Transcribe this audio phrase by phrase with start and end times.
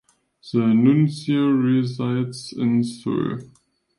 [0.51, 3.43] The nuncio resides in Seoul.